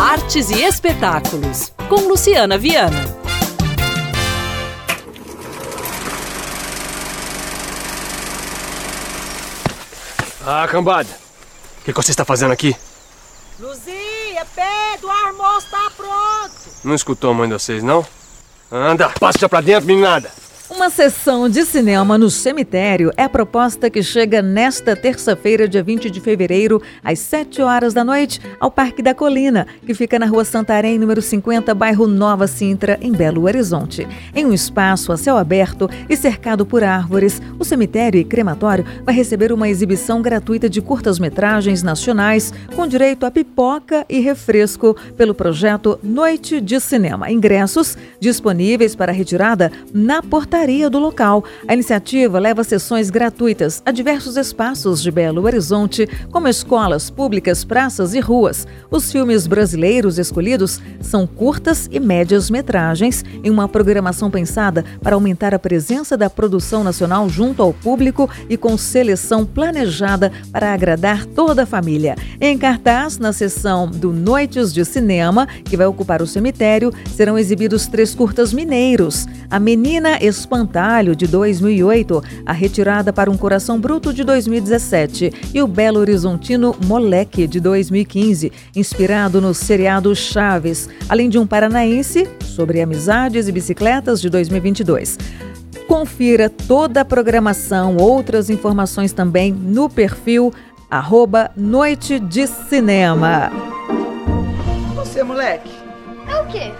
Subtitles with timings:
[0.00, 3.22] Artes e espetáculos, com Luciana Viana.
[10.44, 11.08] Ah, cambada.
[11.80, 12.76] O que, que você está fazendo aqui?
[13.58, 16.54] Luzia, Pedro, o almoço tá pronto.
[16.84, 18.04] Não escutou a mãe de vocês, não?
[18.70, 20.30] Anda, passa já pra dentro, meninada.
[20.74, 26.10] Uma sessão de cinema no cemitério é a proposta que chega nesta terça-feira, dia 20
[26.10, 30.46] de fevereiro, às 7 horas da noite, ao Parque da Colina, que fica na rua
[30.46, 34.08] Santarém, número 50, bairro Nova Sintra, em Belo Horizonte.
[34.34, 39.14] Em um espaço a céu aberto e cercado por árvores, o cemitério e crematório vai
[39.14, 46.00] receber uma exibição gratuita de curtas-metragens nacionais, com direito a pipoca e refresco, pelo projeto
[46.02, 47.30] Noite de Cinema.
[47.30, 51.42] Ingressos disponíveis para retirada na portaria do local.
[51.66, 58.14] A iniciativa leva sessões gratuitas a diversos espaços de Belo Horizonte, como escolas públicas, praças
[58.14, 58.64] e ruas.
[58.88, 65.52] Os filmes brasileiros escolhidos são curtas e médias metragens, em uma programação pensada para aumentar
[65.52, 71.64] a presença da produção nacional junto ao público e com seleção planejada para agradar toda
[71.64, 72.14] a família.
[72.40, 77.88] Em cartaz, na sessão do Noites de Cinema, que vai ocupar o cemitério, serão exibidos
[77.88, 80.18] três curtas mineiros: A Menina
[80.52, 86.76] Espantalho, de 2008, A Retirada para um Coração Bruto, de 2017 e o Belo Horizontino
[86.84, 94.20] Moleque, de 2015, inspirado no seriado Chaves, além de um paranaense sobre amizades e bicicletas,
[94.20, 95.18] de 2022.
[95.88, 100.52] Confira toda a programação, outras informações também no perfil
[100.90, 103.50] arroba Noite de Cinema.
[104.96, 105.70] Você, moleque,
[106.28, 106.70] É o quê?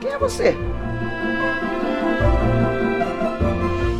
[0.00, 0.56] quem é você?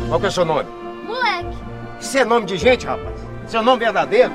[0.09, 0.67] Qual que é o seu nome?
[1.05, 1.55] Moleque.
[2.01, 3.15] Isso é nome de gente, rapaz?
[3.47, 4.31] Seu nome verdadeiro?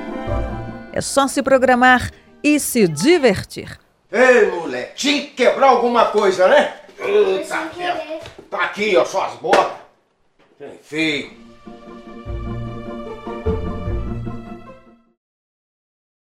[0.93, 3.77] É só se programar e se divertir.
[4.09, 6.75] Ei, moleque, tinha que quebrar alguma coisa, né?
[6.95, 8.21] Foi Eita, sem querer.
[8.49, 9.73] Tá aqui, ó, suas botas.
[10.81, 11.44] Feio.